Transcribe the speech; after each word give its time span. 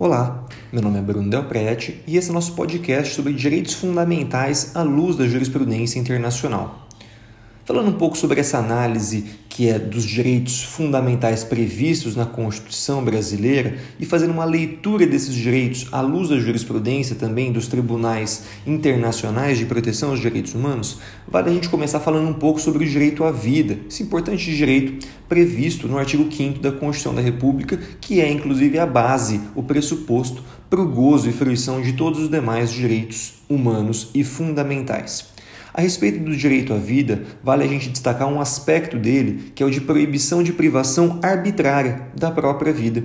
Olá, 0.00 0.46
meu 0.72 0.80
nome 0.80 0.96
é 1.00 1.02
Bruno 1.02 1.28
Del 1.28 1.46
Prete 1.46 2.04
e 2.06 2.16
esse 2.16 2.30
é 2.30 2.32
nosso 2.32 2.52
podcast 2.52 3.12
sobre 3.12 3.32
direitos 3.32 3.74
fundamentais 3.74 4.76
à 4.76 4.82
luz 4.82 5.16
da 5.16 5.26
jurisprudência 5.26 5.98
internacional. 5.98 6.86
Falando 7.64 7.88
um 7.88 7.98
pouco 7.98 8.16
sobre 8.16 8.38
essa 8.38 8.58
análise 8.58 9.28
que 9.58 9.68
é 9.68 9.76
dos 9.76 10.04
direitos 10.04 10.62
fundamentais 10.62 11.42
previstos 11.42 12.14
na 12.14 12.24
Constituição 12.24 13.02
brasileira 13.02 13.76
e 13.98 14.06
fazendo 14.06 14.30
uma 14.30 14.44
leitura 14.44 15.04
desses 15.04 15.34
direitos 15.34 15.88
à 15.90 16.00
luz 16.00 16.28
da 16.28 16.38
jurisprudência 16.38 17.16
também 17.16 17.50
dos 17.50 17.66
tribunais 17.66 18.44
internacionais 18.64 19.58
de 19.58 19.66
proteção 19.66 20.10
aos 20.10 20.20
direitos 20.20 20.54
humanos, 20.54 21.00
vale 21.26 21.50
a 21.50 21.52
gente 21.52 21.68
começar 21.68 21.98
falando 21.98 22.28
um 22.28 22.34
pouco 22.34 22.60
sobre 22.60 22.84
o 22.84 22.88
direito 22.88 23.24
à 23.24 23.32
vida, 23.32 23.80
esse 23.88 24.04
importante 24.04 24.54
direito 24.54 25.04
previsto 25.28 25.88
no 25.88 25.98
artigo 25.98 26.32
5 26.32 26.60
da 26.60 26.70
Constituição 26.70 27.12
da 27.12 27.20
República, 27.20 27.80
que 28.00 28.20
é 28.20 28.30
inclusive 28.30 28.78
a 28.78 28.86
base, 28.86 29.40
o 29.56 29.62
pressuposto 29.64 30.40
para 30.70 30.80
o 30.80 30.86
gozo 30.86 31.28
e 31.28 31.32
fruição 31.32 31.82
de 31.82 31.94
todos 31.94 32.20
os 32.20 32.30
demais 32.30 32.70
direitos 32.70 33.34
humanos 33.48 34.08
e 34.14 34.22
fundamentais. 34.22 35.36
A 35.72 35.80
respeito 35.80 36.20
do 36.20 36.36
direito 36.36 36.72
à 36.72 36.76
vida, 36.76 37.22
vale 37.42 37.64
a 37.64 37.68
gente 37.68 37.88
destacar 37.88 38.28
um 38.28 38.40
aspecto 38.40 38.98
dele, 38.98 39.52
que 39.54 39.62
é 39.62 39.66
o 39.66 39.70
de 39.70 39.80
proibição 39.80 40.42
de 40.42 40.52
privação 40.52 41.20
arbitrária 41.22 42.08
da 42.16 42.30
própria 42.30 42.72
vida. 42.72 43.04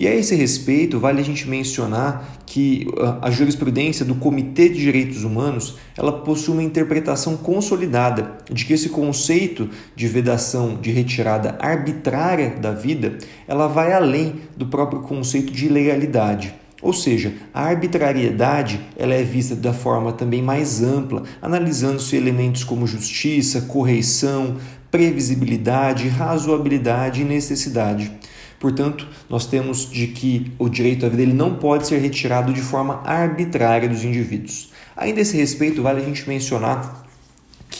E 0.00 0.08
a 0.08 0.14
esse 0.14 0.34
respeito, 0.34 0.98
vale 0.98 1.20
a 1.20 1.24
gente 1.24 1.46
mencionar 1.46 2.38
que 2.46 2.86
ah, 2.98 3.18
a 3.20 3.30
jurisprudência 3.30 4.02
do 4.02 4.14
Comitê 4.14 4.70
de 4.70 4.80
Direitos 4.80 5.24
Humanos 5.24 5.76
ela 5.94 6.10
possui 6.10 6.54
uma 6.54 6.62
interpretação 6.62 7.36
consolidada 7.36 8.38
de 8.50 8.64
que 8.64 8.72
esse 8.72 8.88
conceito 8.88 9.68
de 9.94 10.08
vedação 10.08 10.78
de 10.80 10.90
retirada 10.90 11.58
arbitrária 11.60 12.56
da 12.56 12.72
vida 12.72 13.18
ela 13.46 13.66
vai 13.66 13.92
além 13.92 14.36
do 14.56 14.66
próprio 14.66 15.02
conceito 15.02 15.52
de 15.52 15.66
ilegalidade. 15.66 16.54
Ou 16.82 16.92
seja, 16.92 17.34
a 17.52 17.64
arbitrariedade 17.64 18.80
ela 18.96 19.14
é 19.14 19.22
vista 19.22 19.54
da 19.54 19.72
forma 19.72 20.12
também 20.12 20.42
mais 20.42 20.82
ampla, 20.82 21.24
analisando-se 21.42 22.16
elementos 22.16 22.64
como 22.64 22.86
justiça, 22.86 23.62
correição, 23.62 24.56
previsibilidade, 24.90 26.08
razoabilidade 26.08 27.22
e 27.22 27.24
necessidade. 27.24 28.10
Portanto, 28.58 29.08
nós 29.28 29.46
temos 29.46 29.90
de 29.90 30.08
que 30.08 30.52
o 30.58 30.68
direito 30.68 31.06
à 31.06 31.08
vida 31.08 31.22
ele 31.22 31.32
não 31.32 31.54
pode 31.54 31.86
ser 31.86 31.98
retirado 31.98 32.52
de 32.52 32.60
forma 32.60 33.00
arbitrária 33.04 33.88
dos 33.88 34.04
indivíduos. 34.04 34.70
Ainda 34.96 35.20
a 35.20 35.22
esse 35.22 35.36
respeito, 35.36 35.82
vale 35.82 36.00
a 36.02 36.04
gente 36.04 36.28
mencionar 36.28 37.06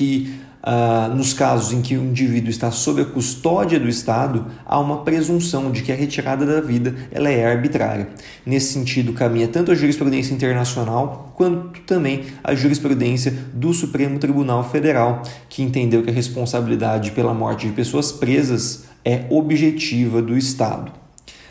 que 0.00 0.32
ah, 0.62 1.12
nos 1.14 1.34
casos 1.34 1.74
em 1.74 1.82
que 1.82 1.94
o 1.94 2.02
indivíduo 2.02 2.48
está 2.48 2.70
sob 2.70 3.02
a 3.02 3.04
custódia 3.04 3.78
do 3.78 3.86
Estado, 3.86 4.46
há 4.64 4.80
uma 4.80 5.04
presunção 5.04 5.70
de 5.70 5.82
que 5.82 5.92
a 5.92 5.94
retirada 5.94 6.46
da 6.46 6.58
vida 6.62 6.94
ela 7.12 7.28
é 7.28 7.44
arbitrária. 7.44 8.08
Nesse 8.46 8.72
sentido, 8.72 9.12
caminha 9.12 9.46
tanto 9.46 9.70
a 9.70 9.74
jurisprudência 9.74 10.32
internacional 10.32 11.34
quanto 11.36 11.80
também 11.82 12.24
a 12.42 12.54
jurisprudência 12.54 13.30
do 13.52 13.74
Supremo 13.74 14.18
Tribunal 14.18 14.64
Federal, 14.64 15.22
que 15.50 15.62
entendeu 15.62 16.02
que 16.02 16.08
a 16.08 16.14
responsabilidade 16.14 17.10
pela 17.10 17.34
morte 17.34 17.66
de 17.66 17.74
pessoas 17.74 18.10
presas 18.10 18.84
é 19.04 19.26
objetiva 19.28 20.22
do 20.22 20.36
Estado. 20.36 20.92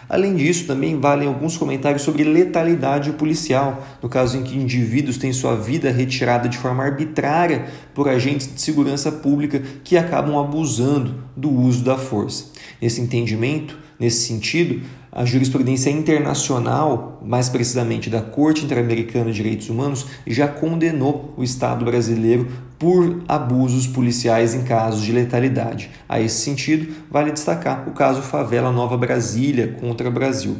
Além 0.09 0.35
disso, 0.35 0.65
também 0.65 0.99
valem 0.99 1.27
alguns 1.27 1.55
comentários 1.55 2.01
sobre 2.01 2.23
letalidade 2.23 3.11
policial, 3.11 3.85
no 4.01 4.09
caso 4.09 4.37
em 4.37 4.43
que 4.43 4.57
indivíduos 4.57 5.19
têm 5.19 5.31
sua 5.31 5.55
vida 5.55 5.91
retirada 5.91 6.49
de 6.49 6.57
forma 6.57 6.83
arbitrária 6.83 7.67
por 7.93 8.09
agentes 8.09 8.51
de 8.51 8.59
segurança 8.59 9.11
pública 9.11 9.61
que 9.83 9.95
acabam 9.95 10.39
abusando 10.39 11.23
do 11.37 11.51
uso 11.51 11.83
da 11.83 11.95
força. 11.95 12.45
Nesse 12.81 12.99
entendimento, 12.99 13.77
nesse 13.99 14.25
sentido, 14.25 14.81
a 15.11 15.25
jurisprudência 15.25 15.89
internacional, 15.89 17.21
mais 17.25 17.49
precisamente 17.49 18.09
da 18.09 18.21
Corte 18.21 18.65
Interamericana 18.65 19.31
de 19.31 19.37
Direitos 19.37 19.69
Humanos, 19.69 20.05
já 20.25 20.47
condenou 20.47 21.33
o 21.37 21.43
Estado 21.43 21.85
brasileiro 21.85 22.47
por 22.77 23.21
abusos 23.27 23.85
policiais 23.85 24.53
em 24.53 24.63
casos 24.63 25.03
de 25.03 25.11
letalidade. 25.11 25.89
A 26.07 26.19
esse 26.21 26.41
sentido, 26.41 26.93
vale 27.11 27.31
destacar 27.31 27.87
o 27.89 27.91
caso 27.91 28.21
Favela 28.21 28.71
Nova 28.71 28.97
Brasília 28.97 29.75
contra 29.79 30.09
Brasil. 30.09 30.55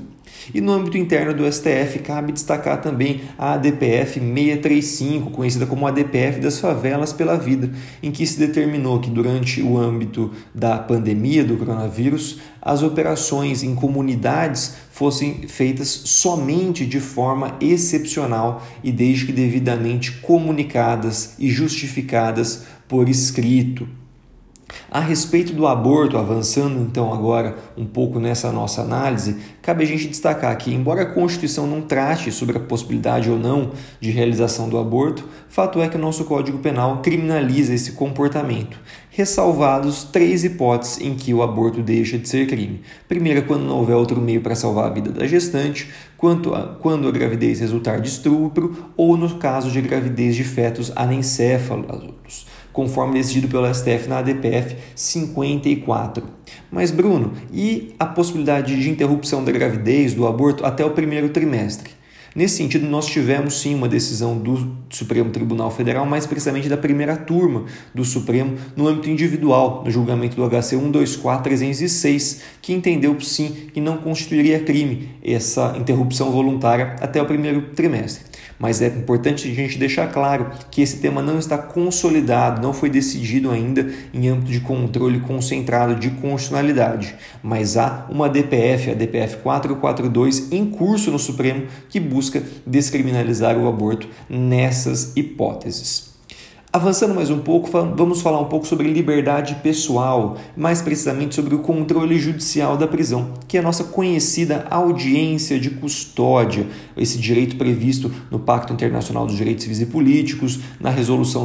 E 0.53 0.61
no 0.61 0.71
âmbito 0.71 0.97
interno 0.97 1.33
do 1.33 1.51
STF, 1.51 1.99
cabe 1.99 2.31
destacar 2.31 2.81
também 2.81 3.21
a 3.37 3.53
ADPF 3.53 4.19
635, 4.19 5.31
conhecida 5.31 5.65
como 5.65 5.85
ADPF 5.85 6.39
das 6.39 6.59
favelas 6.59 7.13
pela 7.13 7.37
vida, 7.37 7.71
em 8.01 8.11
que 8.11 8.25
se 8.25 8.39
determinou 8.39 8.99
que 8.99 9.09
durante 9.09 9.61
o 9.61 9.77
âmbito 9.77 10.31
da 10.53 10.77
pandemia 10.77 11.43
do 11.43 11.57
coronavírus, 11.57 12.39
as 12.61 12.81
operações 12.81 13.63
em 13.63 13.75
comunidades 13.75 14.75
fossem 14.91 15.47
feitas 15.47 15.87
somente 15.87 16.85
de 16.85 16.99
forma 16.99 17.55
excepcional 17.61 18.65
e 18.83 18.91
desde 18.91 19.27
que 19.27 19.31
devidamente 19.31 20.11
comunicadas 20.13 21.35
e 21.39 21.49
justificadas 21.49 22.63
por 22.87 23.07
escrito. 23.07 23.98
A 24.91 24.99
respeito 24.99 25.53
do 25.53 25.67
aborto, 25.67 26.17
avançando 26.17 26.79
então 26.81 27.13
agora 27.13 27.55
um 27.77 27.85
pouco 27.85 28.19
nessa 28.19 28.51
nossa 28.51 28.81
análise, 28.81 29.37
cabe 29.61 29.83
a 29.83 29.87
gente 29.87 30.07
destacar 30.07 30.57
que, 30.57 30.73
embora 30.73 31.03
a 31.03 31.05
Constituição 31.05 31.67
não 31.67 31.81
trate 31.81 32.31
sobre 32.31 32.57
a 32.57 32.59
possibilidade 32.59 33.29
ou 33.29 33.37
não 33.37 33.71
de 33.99 34.09
realização 34.09 34.67
do 34.67 34.79
aborto, 34.79 35.23
fato 35.47 35.79
é 35.79 35.87
que 35.87 35.95
o 35.95 35.99
nosso 35.99 36.25
Código 36.25 36.57
Penal 36.57 37.03
criminaliza 37.03 37.71
esse 37.71 37.91
comportamento, 37.91 38.79
ressalvados 39.19 40.05
três 40.05 40.45
hipóteses 40.45 41.01
em 41.01 41.13
que 41.13 41.33
o 41.33 41.43
aborto 41.43 41.81
deixa 41.81 42.17
de 42.17 42.29
ser 42.29 42.47
crime. 42.47 42.79
Primeira, 43.05 43.41
quando 43.41 43.65
não 43.65 43.79
houver 43.79 43.95
outro 43.95 44.21
meio 44.21 44.39
para 44.39 44.55
salvar 44.55 44.85
a 44.85 44.93
vida 44.93 45.11
da 45.11 45.27
gestante, 45.27 45.89
quanto 46.15 46.55
a, 46.55 46.77
quando 46.79 47.05
a 47.05 47.11
gravidez 47.11 47.59
resultar 47.59 47.99
de 47.99 48.07
estupro 48.07 48.91
ou 48.95 49.17
no 49.17 49.35
caso 49.35 49.69
de 49.69 49.81
gravidez 49.81 50.37
de 50.37 50.45
fetos 50.45 50.89
anencéfalos 50.95 52.47
conforme 52.71 53.15
decidido 53.15 53.49
pelo 53.49 53.67
STF 53.73 54.07
na 54.07 54.19
ADPF 54.19 54.77
54. 54.95 56.23
Mas, 56.71 56.89
Bruno, 56.89 57.33
e 57.51 57.93
a 57.99 58.05
possibilidade 58.05 58.79
de 58.81 58.89
interrupção 58.89 59.43
da 59.43 59.51
gravidez, 59.51 60.13
do 60.13 60.25
aborto, 60.25 60.65
até 60.65 60.85
o 60.85 60.91
primeiro 60.91 61.27
trimestre? 61.27 61.98
Nesse 62.35 62.57
sentido, 62.57 62.87
nós 62.87 63.07
tivemos 63.07 63.59
sim 63.59 63.73
uma 63.73 63.87
decisão 63.87 64.37
do 64.37 64.75
Supremo 64.89 65.31
Tribunal 65.31 65.71
Federal, 65.71 66.05
mais 66.05 66.27
precisamente 66.27 66.69
da 66.69 66.77
primeira 66.77 67.17
turma 67.17 67.65
do 67.93 68.05
Supremo, 68.05 68.55
no 68.75 68.87
âmbito 68.87 69.09
individual, 69.09 69.83
no 69.83 69.91
julgamento 69.91 70.35
do 70.35 70.47
HC 70.47 70.75
124306, 70.75 72.41
que 72.61 72.73
entendeu 72.73 73.19
sim 73.19 73.69
que 73.73 73.81
não 73.81 73.97
constituiria 73.97 74.59
crime 74.59 75.09
essa 75.23 75.75
interrupção 75.77 76.31
voluntária 76.31 76.95
até 77.01 77.21
o 77.21 77.25
primeiro 77.25 77.73
trimestre 77.73 78.28
mas 78.59 78.81
é 78.81 78.87
importante 78.87 79.49
a 79.49 79.55
gente 79.55 79.77
deixar 79.77 80.11
claro 80.11 80.51
que 80.69 80.81
esse 80.81 80.97
tema 80.97 81.21
não 81.21 81.39
está 81.39 81.57
consolidado, 81.57 82.61
não 82.61 82.73
foi 82.73 82.89
decidido 82.89 83.49
ainda 83.49 83.89
em 84.13 84.27
âmbito 84.27 84.51
de 84.51 84.59
controle 84.59 85.21
concentrado 85.21 85.95
de 85.95 86.09
constitucionalidade, 86.09 87.15
mas 87.41 87.77
há 87.77 88.05
uma 88.09 88.29
DPF, 88.29 88.91
a 88.91 88.93
DPF 88.93 89.37
442, 89.37 90.51
em 90.51 90.65
curso 90.65 91.09
no 91.09 91.17
Supremo 91.19 91.67
que 91.87 91.99
busca 91.99 92.43
descriminalizar 92.67 93.57
o 93.57 93.67
aborto 93.67 94.07
nessas 94.29 95.15
hipóteses. 95.15 96.08
Avançando 96.71 97.15
mais 97.15 97.31
um 97.31 97.39
pouco, 97.39 97.67
vamos 97.95 98.21
falar 98.21 98.39
um 98.39 98.45
pouco 98.45 98.67
sobre 98.67 98.87
liberdade 98.87 99.55
pessoal, 99.55 100.37
mais 100.55 100.83
precisamente 100.83 101.33
sobre 101.33 101.55
o 101.55 101.59
controle 101.59 102.19
judicial 102.19 102.77
da 102.77 102.87
prisão, 102.87 103.33
que 103.47 103.57
é 103.57 103.59
a 103.59 103.63
nossa 103.63 103.85
conhecida 103.85 104.67
audiência 104.69 105.59
de 105.59 105.71
custódia, 105.71 106.67
esse 106.95 107.17
direito 107.17 107.55
previsto 107.55 108.11
no 108.29 108.37
Pacto 108.37 108.71
Internacional 108.71 109.25
dos 109.25 109.35
Direitos 109.35 109.63
Civis 109.63 109.81
e 109.81 109.87
Políticos, 109.87 110.59
na 110.79 110.91
resolução, 110.91 111.43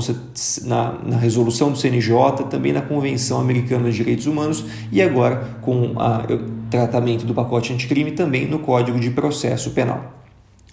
na, 0.64 0.98
na 1.02 1.16
resolução 1.16 1.72
do 1.72 1.78
CNJ, 1.78 2.44
também 2.50 2.74
na 2.74 2.82
Convenção 2.82 3.40
Americana 3.40 3.90
de 3.90 3.96
Direitos 3.96 4.26
Humanos 4.26 4.62
e 4.92 5.00
agora 5.00 5.56
com 5.62 5.92
o 5.92 6.68
tratamento 6.68 7.24
do 7.24 7.32
pacote 7.32 7.72
anticrime 7.72 8.12
também 8.12 8.46
no 8.46 8.58
Código 8.58 9.00
de 9.00 9.08
Processo 9.08 9.70
Penal. 9.70 10.23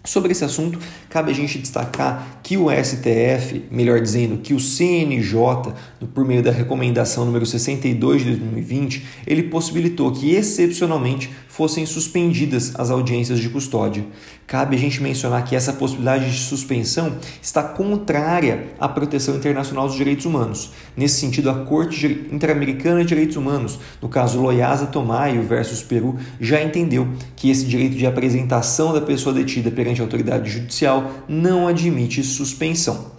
Sobre 0.04 0.32
esse 0.32 0.44
assunto, 0.44 0.80
cabe 1.10 1.30
a 1.30 1.34
gente 1.34 1.60
destacar 1.60 2.40
que 2.42 2.58
o 2.58 2.70
STF, 2.72 3.66
melhor 3.70 4.02
dizendo, 4.02 4.38
que 4.38 4.52
o 4.52 4.60
CNJ, 4.60 5.74
por 6.12 6.26
meio 6.26 6.42
da 6.42 6.50
recomendação 6.52 7.24
número 7.24 7.46
62 7.46 8.24
de 8.24 8.36
2020, 8.36 9.06
ele 9.28 9.44
possibilitou 9.44 10.12
que 10.12 10.32
excepcionalmente 10.32 11.30
fossem 11.48 11.86
suspendidas 11.86 12.74
as 12.80 12.90
audiências 12.90 13.38
de 13.38 13.50
custódia. 13.50 14.06
Cabe 14.48 14.76
a 14.76 14.80
gente 14.80 15.04
mencionar 15.04 15.44
que 15.44 15.56
essa 15.56 15.74
possibilidade 15.74 16.32
de 16.32 16.38
suspensão 16.40 17.18
está 17.42 17.62
contrária 17.62 18.70
à 18.80 18.88
proteção 18.88 19.36
internacional 19.36 19.86
dos 19.86 19.96
direitos 19.96 20.26
humanos. 20.26 20.72
Nesse 20.96 21.20
sentido, 21.20 21.50
a 21.50 21.66
Corte 21.66 22.28
Interamericana 22.32 23.02
de 23.02 23.08
Direitos 23.08 23.36
Humanos, 23.36 23.80
no 24.02 24.10
caso 24.10 24.42
Loyasa 24.42 24.88
Tomayo 24.88 25.44
versus 25.44 25.84
Peru, 25.84 26.18
já 26.40 26.64
entendeu 26.64 27.08
que 27.36 27.50
esse 27.50 27.66
direito 27.66 27.98
de 27.98 28.06
apresentação 28.06 28.94
da 28.94 29.02
pessoa 29.02 29.36
detida 29.36 29.70
perante 29.70 29.91
a 30.00 30.04
autoridade 30.04 30.50
judicial 30.50 31.12
não 31.28 31.68
admite 31.68 32.24
suspensão. 32.24 33.12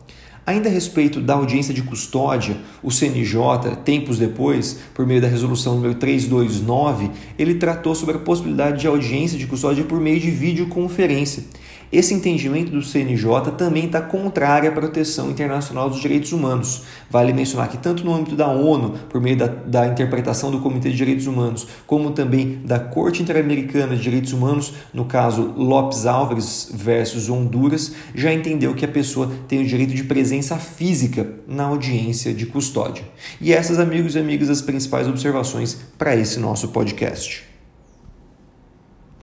Ainda 0.45 0.69
a 0.69 0.73
respeito 0.73 1.21
da 1.21 1.35
audiência 1.35 1.73
de 1.73 1.83
custódia, 1.83 2.57
o 2.83 2.91
CNJ, 2.91 3.77
tempos 3.85 4.19
depois, 4.19 4.81
por 4.93 5.07
meio 5.07 5.21
da 5.21 5.29
resolução 5.29 5.77
número 5.77 5.95
329, 5.95 7.13
ele 7.39 7.55
tratou 7.55 7.95
sobre 7.95 8.17
a 8.17 8.19
possibilidade 8.19 8.81
de 8.81 8.89
audiência 8.89 9.39
de 9.39 9.47
custódia 9.47 9.85
por 9.85 10.01
meio 10.01 10.19
de 10.19 10.33
videoconferência. 10.33 11.45
Esse 11.93 12.15
entendimento 12.15 12.73
do 12.73 12.83
CNJ 12.83 13.53
também 13.59 13.85
está 13.85 14.01
contrário 14.01 14.67
à 14.67 14.73
proteção 14.73 15.31
internacional 15.31 15.91
dos 15.91 16.01
direitos 16.01 16.33
humanos. 16.33 16.85
Vale 17.11 17.35
mencionar 17.35 17.69
que, 17.69 17.77
tanto 17.77 18.03
no 18.03 18.15
âmbito 18.15 18.35
da 18.35 18.49
ONU, 18.49 18.95
por 19.11 19.21
meio 19.21 19.37
da, 19.37 19.47
da 19.47 19.87
interpretação 19.87 20.51
do 20.51 20.61
Comitê 20.61 20.89
de 20.89 20.97
Direitos 20.97 21.27
Humanos, 21.27 21.67
como 21.87 22.13
também 22.13 22.63
da 22.65 22.81
Corte 22.81 23.23
Interamericana 23.23 23.95
de 23.95 24.01
Direitos 24.01 24.33
Humanos, 24.33 24.73
no 24.95 25.05
caso 25.05 25.53
Lopes 25.55 26.07
Álvares 26.07 26.71
versus 26.73 27.29
Honduras, 27.29 27.93
já 28.15 28.33
entendeu 28.33 28.75
que 28.75 28.87
a 28.87 28.89
pessoa 28.89 29.31
tem 29.47 29.61
o 29.61 29.67
direito 29.67 29.93
de 29.93 30.05
presença 30.33 30.57
física 30.57 31.31
na 31.47 31.65
audiência 31.65 32.33
de 32.33 32.47
custódia. 32.47 33.05
E 33.39 33.53
essas, 33.53 33.79
amigos 33.79 34.15
e 34.15 34.19
amigas, 34.19 34.49
as 34.49 34.63
principais 34.63 35.07
observações 35.07 35.77
para 35.99 36.17
esse 36.17 36.41
nosso 36.41 36.69
podcast. 36.69 37.52